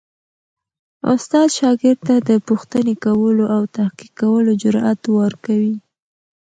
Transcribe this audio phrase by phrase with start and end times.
[1.13, 5.75] استاد شاګرد ته د پوښتنې کولو او تحقیق کولو جرئت ورکوي.